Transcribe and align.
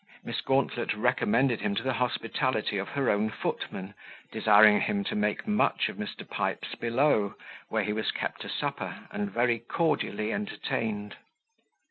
Miss 0.23 0.41
Gauntlet 0.41 0.95
recommended 0.95 1.61
him 1.61 1.75
to 1.75 1.83
the 1.83 1.93
hospitality 1.93 2.79
of 2.79 2.87
her 2.89 3.11
own 3.11 3.29
footman, 3.29 3.93
desiring 4.31 4.81
him 4.81 5.03
to 5.03 5.15
make 5.15 5.45
much 5.47 5.89
of 5.89 5.97
Mr. 5.97 6.27
Pipes 6.27 6.73
below, 6.73 7.35
where 7.69 7.83
he 7.83 7.93
was 7.93 8.09
kept 8.09 8.41
to 8.41 8.49
supper, 8.49 9.07
and 9.11 9.29
very 9.29 9.59
cordially 9.59 10.33
entertained. 10.33 11.17